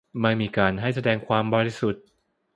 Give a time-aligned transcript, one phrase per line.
[0.21, 2.03] ไม่มีการให้แสดงความบริสุทธิ์